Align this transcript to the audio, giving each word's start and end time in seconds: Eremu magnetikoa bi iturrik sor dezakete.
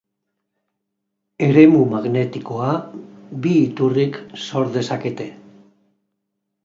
Eremu 1.47 1.81
magnetikoa 1.91 2.71
bi 3.45 3.53
iturrik 3.67 4.19
sor 4.47 4.75
dezakete. 4.79 5.33